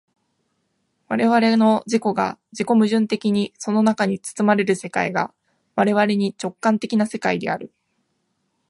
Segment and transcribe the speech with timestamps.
[1.09, 5.31] 我々の自己が自己矛盾的にその中に包まれる世界が
[5.75, 7.71] 我々に直観的な世界である。